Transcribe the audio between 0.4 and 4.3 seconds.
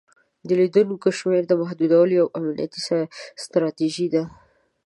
د لیدونکو شمیر محدودول یوه امنیتي ستراتیژي ده.